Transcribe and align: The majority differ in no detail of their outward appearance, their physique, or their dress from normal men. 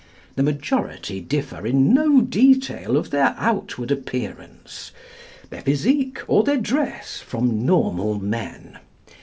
The 0.35 0.41
majority 0.41 1.19
differ 1.21 1.63
in 1.67 1.93
no 1.93 2.21
detail 2.21 2.97
of 2.97 3.11
their 3.11 3.35
outward 3.37 3.91
appearance, 3.91 4.91
their 5.51 5.61
physique, 5.61 6.21
or 6.27 6.43
their 6.43 6.57
dress 6.57 7.19
from 7.19 7.63
normal 7.67 8.15
men. 8.17 8.79